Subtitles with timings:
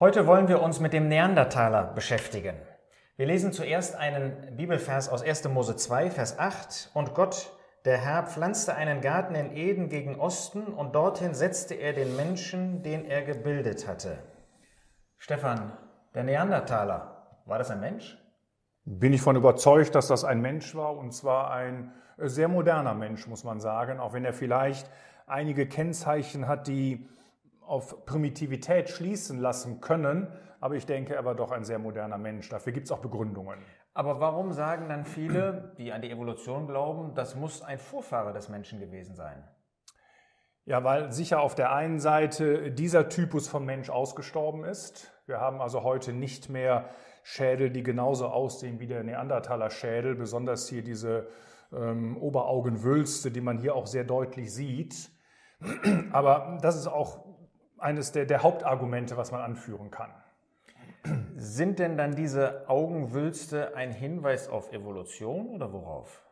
[0.00, 2.54] Heute wollen wir uns mit dem Neandertaler beschäftigen.
[3.16, 5.48] Wir lesen zuerst einen Bibelvers aus 1.
[5.48, 6.92] Mose 2, Vers 8.
[6.94, 7.50] Und Gott,
[7.84, 12.84] der Herr, pflanzte einen Garten in Eden gegen Osten und dorthin setzte er den Menschen,
[12.84, 14.18] den er gebildet hatte.
[15.16, 15.72] Stefan,
[16.14, 18.16] der Neandertaler, war das ein Mensch?
[18.84, 23.26] Bin ich von überzeugt, dass das ein Mensch war und zwar ein sehr moderner Mensch,
[23.26, 24.88] muss man sagen, auch wenn er vielleicht
[25.26, 27.08] einige Kennzeichen hat, die
[27.68, 30.28] auf Primitivität schließen lassen können,
[30.60, 32.48] aber ich denke, er war doch ein sehr moderner Mensch.
[32.48, 33.58] Dafür gibt es auch Begründungen.
[33.94, 38.48] Aber warum sagen dann viele, die an die Evolution glauben, das muss ein Vorfahre des
[38.48, 39.42] Menschen gewesen sein?
[40.64, 45.12] Ja, weil sicher auf der einen Seite dieser Typus von Mensch ausgestorben ist.
[45.26, 46.90] Wir haben also heute nicht mehr
[47.22, 51.28] Schädel, die genauso aussehen wie der Neandertaler-Schädel, besonders hier diese
[51.72, 55.10] ähm, Oberaugenwülste, die man hier auch sehr deutlich sieht.
[56.12, 57.27] Aber das ist auch
[57.78, 60.10] eines der, der Hauptargumente, was man anführen kann.
[61.36, 66.22] Sind denn dann diese Augenwülste ein Hinweis auf Evolution oder worauf?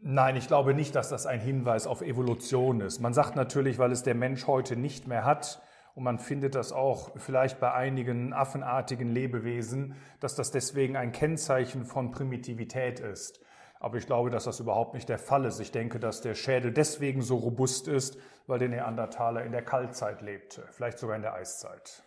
[0.00, 3.00] Nein, ich glaube nicht, dass das ein Hinweis auf Evolution ist.
[3.00, 5.62] Man sagt natürlich, weil es der Mensch heute nicht mehr hat,
[5.98, 11.84] und man findet das auch vielleicht bei einigen affenartigen Lebewesen, dass das deswegen ein Kennzeichen
[11.84, 13.40] von Primitivität ist.
[13.80, 15.60] Aber ich glaube, dass das überhaupt nicht der Fall ist.
[15.60, 20.20] Ich denke, dass der Schädel deswegen so robust ist, weil der Neandertaler in der Kaltzeit
[20.20, 22.02] lebte, vielleicht sogar in der Eiszeit.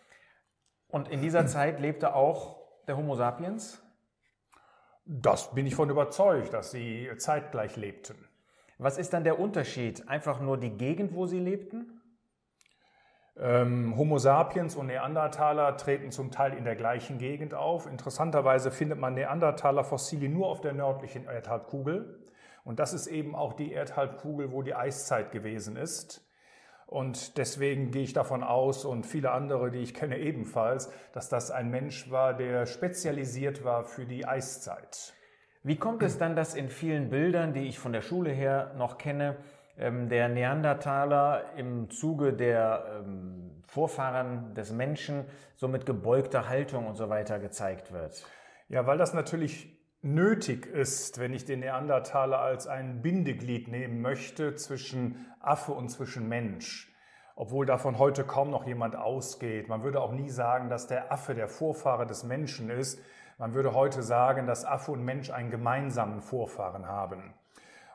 [0.88, 3.82] Und in dieser Zeit lebte auch der Homo sapiens?
[5.06, 8.28] Das bin ich von überzeugt, dass sie zeitgleich lebten.
[8.78, 10.08] Was ist dann der Unterschied?
[10.08, 12.01] Einfach nur die Gegend, wo sie lebten?
[13.38, 17.86] Ähm, Homo sapiens und Neandertaler treten zum Teil in der gleichen Gegend auf.
[17.86, 22.18] Interessanterweise findet man Neandertaler-Fossilien nur auf der nördlichen Erdhalbkugel.
[22.64, 26.28] Und das ist eben auch die Erdhalbkugel, wo die Eiszeit gewesen ist.
[26.86, 31.50] Und deswegen gehe ich davon aus und viele andere, die ich kenne ebenfalls, dass das
[31.50, 35.14] ein Mensch war, der spezialisiert war für die Eiszeit.
[35.62, 38.98] Wie kommt es dann, dass in vielen Bildern, die ich von der Schule her noch
[38.98, 39.36] kenne,
[39.82, 45.24] der Neandertaler im Zuge der ähm, Vorfahren des Menschen
[45.56, 48.24] so mit gebeugter Haltung und so weiter gezeigt wird.
[48.68, 54.54] Ja, weil das natürlich nötig ist, wenn ich den Neandertaler als ein Bindeglied nehmen möchte
[54.54, 56.92] zwischen Affe und zwischen Mensch.
[57.34, 59.68] Obwohl davon heute kaum noch jemand ausgeht.
[59.68, 63.00] Man würde auch nie sagen, dass der Affe der Vorfahre des Menschen ist.
[63.38, 67.34] Man würde heute sagen, dass Affe und Mensch einen gemeinsamen Vorfahren haben.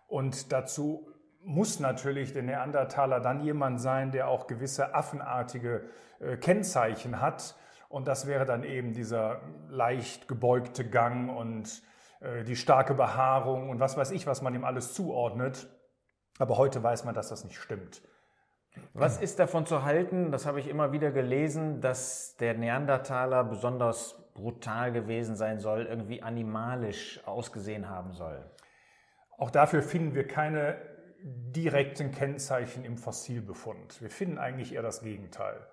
[0.08, 1.14] Und dazu
[1.48, 7.56] muss natürlich der Neandertaler dann jemand sein, der auch gewisse affenartige äh, Kennzeichen hat.
[7.88, 11.82] Und das wäre dann eben dieser leicht gebeugte Gang und
[12.20, 15.70] äh, die starke Behaarung und was weiß ich, was man ihm alles zuordnet.
[16.38, 18.02] Aber heute weiß man, dass das nicht stimmt.
[18.94, 24.32] Was ist davon zu halten, das habe ich immer wieder gelesen, dass der Neandertaler besonders
[24.34, 28.44] brutal gewesen sein soll, irgendwie animalisch ausgesehen haben soll?
[29.38, 34.02] Auch dafür finden wir keine direkten Kennzeichen im Fossilbefund.
[34.02, 35.66] Wir finden eigentlich eher das Gegenteil.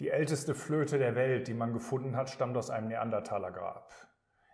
[0.00, 3.92] Die älteste Flöte der Welt, die man gefunden hat, stammt aus einem Neandertalergrab.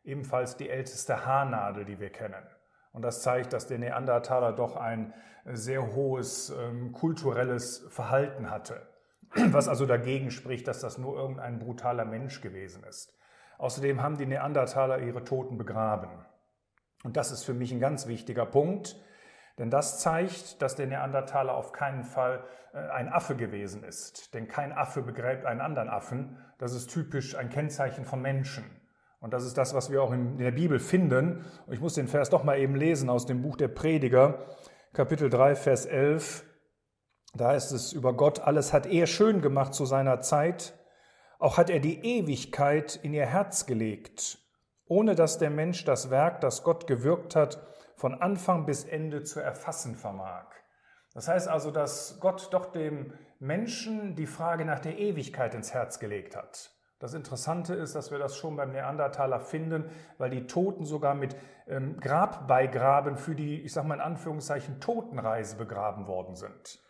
[0.05, 2.47] Ebenfalls die älteste Haarnadel, die wir kennen.
[2.93, 5.12] Und das zeigt, dass der Neandertaler doch ein
[5.44, 8.87] sehr hohes ähm, kulturelles Verhalten hatte.
[9.34, 13.12] Was also dagegen spricht, dass das nur irgendein brutaler Mensch gewesen ist.
[13.59, 16.11] Außerdem haben die Neandertaler ihre Toten begraben.
[17.03, 18.97] Und das ist für mich ein ganz wichtiger Punkt.
[19.59, 24.34] Denn das zeigt, dass der Neandertaler auf keinen Fall äh, ein Affe gewesen ist.
[24.34, 26.38] Denn kein Affe begräbt einen anderen Affen.
[26.59, 28.64] Das ist typisch ein Kennzeichen von Menschen.
[29.20, 31.44] Und das ist das, was wir auch in der Bibel finden.
[31.66, 34.47] Und ich muss den Vers doch mal eben lesen aus dem Buch der Prediger,
[34.93, 36.44] Kapitel 3, Vers 11.
[37.34, 40.75] Da ist es über Gott, alles hat er schön gemacht zu seiner Zeit.
[41.38, 44.38] Auch hat er die Ewigkeit in ihr Herz gelegt,
[44.86, 49.40] ohne dass der Mensch das Werk, das Gott gewirkt hat, von Anfang bis Ende zu
[49.40, 50.46] erfassen vermag.
[51.14, 56.00] Das heißt also, dass Gott doch dem Menschen die Frage nach der Ewigkeit ins Herz
[56.00, 56.72] gelegt hat.
[56.98, 61.37] Das Interessante ist, dass wir das schon beim Neandertaler finden, weil die Toten sogar mit
[61.66, 66.80] ähm, Grabbeigraben für die, ich sage mal in Anführungszeichen, Totenreise begraben worden sind.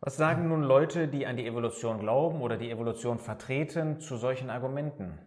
[0.00, 4.50] Was sagen nun Leute, die an die Evolution glauben oder die Evolution vertreten, zu solchen
[4.50, 5.18] Argumenten?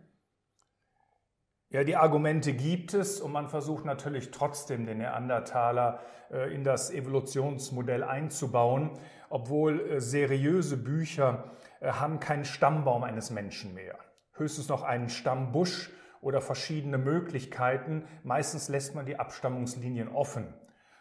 [1.71, 5.99] Ja, die Argumente gibt es und man versucht natürlich trotzdem den Neandertaler
[6.31, 8.97] äh, in das Evolutionsmodell einzubauen,
[9.29, 13.99] obwohl äh, seriöse Bücher äh, haben keinen Stammbaum eines Menschen mehr.
[14.33, 18.03] Höchstens noch einen Stammbusch oder verschiedene Möglichkeiten.
[18.23, 20.51] Meistens lässt man die Abstammungslinien offen.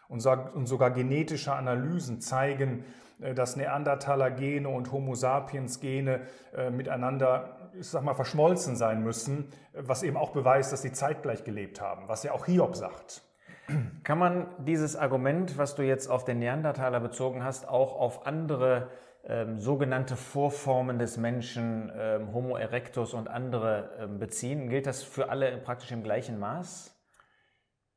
[0.07, 2.83] Und sogar genetische Analysen zeigen,
[3.19, 6.21] dass Neandertaler-Gene und Homo sapiens-Gene
[6.55, 11.43] äh, miteinander, ich sag mal, verschmolzen sein müssen, was eben auch beweist, dass sie zeitgleich
[11.43, 13.23] gelebt haben, was ja auch Hiob sagt.
[14.03, 18.89] Kann man dieses Argument, was du jetzt auf den Neandertaler bezogen hast, auch auf andere
[19.23, 24.69] ähm, sogenannte Vorformen des Menschen, ähm, Homo erectus und andere ähm, beziehen?
[24.69, 26.98] Gilt das für alle praktisch im gleichen Maß?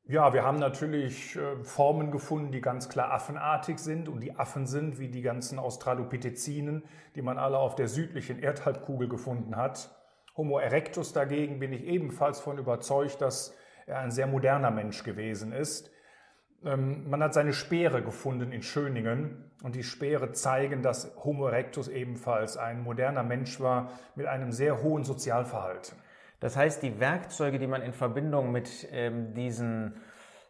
[0.05, 4.67] Ja, wir haben natürlich äh, Formen gefunden, die ganz klar affenartig sind und die Affen
[4.67, 6.83] sind, wie die ganzen Australopithecinen,
[7.15, 9.95] die man alle auf der südlichen Erdhalbkugel gefunden hat.
[10.35, 13.55] Homo erectus dagegen bin ich ebenfalls von überzeugt, dass
[13.85, 15.89] er ein sehr moderner Mensch gewesen ist.
[16.65, 21.87] Ähm, man hat seine Speere gefunden in Schöningen und die Speere zeigen, dass Homo erectus
[21.87, 25.97] ebenfalls ein moderner Mensch war mit einem sehr hohen Sozialverhalten.
[26.43, 29.95] Das heißt, die Werkzeuge, die man in Verbindung mit ähm, diesen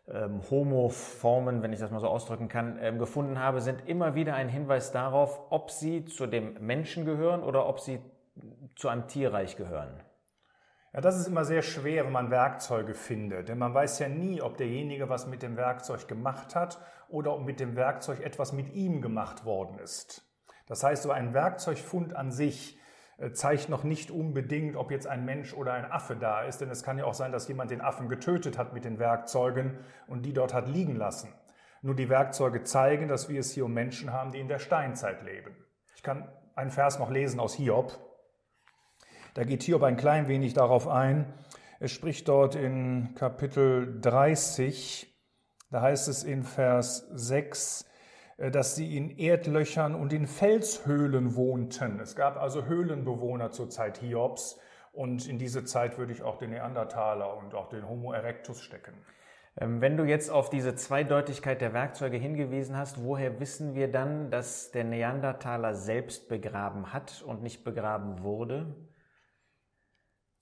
[0.07, 4.33] ähm, Homo-Formen, wenn ich das mal so ausdrücken kann, ähm, gefunden habe, sind immer wieder
[4.33, 8.01] ein Hinweis darauf, ob sie zu dem Menschen gehören oder ob sie
[8.75, 10.01] zu einem Tierreich gehören.
[10.93, 14.41] Ja, das ist immer sehr schwer, wenn man Werkzeuge findet, denn man weiß ja nie,
[14.41, 18.73] ob derjenige was mit dem Werkzeug gemacht hat oder ob mit dem Werkzeug etwas mit
[18.73, 20.27] ihm gemacht worden ist.
[20.65, 22.79] Das heißt, so ein Werkzeugfund an sich
[23.33, 26.83] zeigt noch nicht unbedingt, ob jetzt ein Mensch oder ein Affe da ist, denn es
[26.83, 29.77] kann ja auch sein, dass jemand den Affen getötet hat mit den Werkzeugen
[30.07, 31.33] und die dort hat liegen lassen.
[31.81, 35.21] Nur die Werkzeuge zeigen, dass wir es hier um Menschen haben, die in der Steinzeit
[35.23, 35.55] leben.
[35.95, 37.99] Ich kann einen Vers noch lesen aus Hiob.
[39.33, 41.33] Da geht Hiob ein klein wenig darauf ein.
[41.79, 45.13] Er spricht dort in Kapitel 30,
[45.69, 47.92] da heißt es in Vers 6, äh,
[48.37, 51.99] dass sie in Erdlöchern und in Felshöhlen wohnten.
[51.99, 54.59] Es gab also Höhlenbewohner zur Zeit Hiobs
[54.91, 58.93] und in diese Zeit würde ich auch den Neandertaler und auch den Homo erectus stecken.
[59.57, 64.31] Ähm, wenn du jetzt auf diese Zweideutigkeit der Werkzeuge hingewiesen hast, woher wissen wir dann,
[64.31, 68.75] dass der Neandertaler selbst begraben hat und nicht begraben wurde?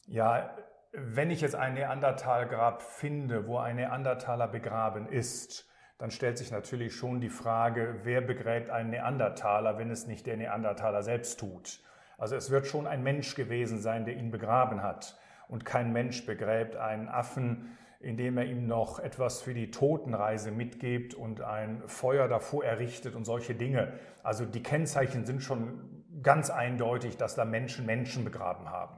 [0.07, 0.55] Ja,
[0.93, 5.69] wenn ich jetzt ein Neandertalgrab finde, wo ein Neandertaler begraben ist,
[6.01, 10.35] dann stellt sich natürlich schon die Frage, wer begräbt einen Neandertaler, wenn es nicht der
[10.35, 11.79] Neandertaler selbst tut.
[12.17, 15.15] Also es wird schon ein Mensch gewesen sein, der ihn begraben hat.
[15.47, 21.13] Und kein Mensch begräbt einen Affen, indem er ihm noch etwas für die Totenreise mitgibt
[21.13, 23.93] und ein Feuer davor errichtet und solche Dinge.
[24.23, 28.95] Also die Kennzeichen sind schon ganz eindeutig, dass da Menschen Menschen begraben haben.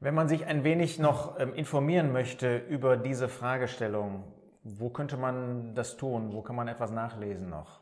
[0.00, 4.24] Wenn man sich ein wenig noch ähm, informieren möchte über diese Fragestellung,
[4.66, 6.32] wo könnte man das tun?
[6.32, 7.80] Wo kann man etwas nachlesen noch?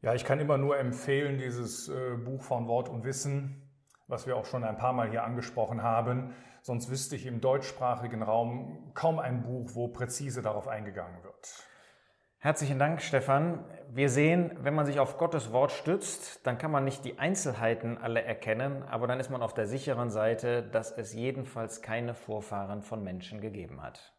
[0.00, 3.70] Ja, ich kann immer nur empfehlen, dieses äh, Buch von Wort und Wissen,
[4.08, 6.34] was wir auch schon ein paar Mal hier angesprochen haben.
[6.62, 11.66] Sonst wüsste ich im deutschsprachigen Raum kaum ein Buch, wo präzise darauf eingegangen wird.
[12.38, 13.66] Herzlichen Dank, Stefan.
[13.90, 17.98] Wir sehen, wenn man sich auf Gottes Wort stützt, dann kann man nicht die Einzelheiten
[17.98, 22.80] alle erkennen, aber dann ist man auf der sicheren Seite, dass es jedenfalls keine Vorfahren
[22.80, 24.14] von Menschen gegeben hat.